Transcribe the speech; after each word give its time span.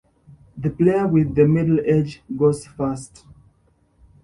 The 0.57 0.71
player 0.71 1.05
with 1.07 1.35
the 1.35 1.47
middle 1.47 1.79
age 1.81 2.23
goes 2.35 2.65
first. 2.65 3.23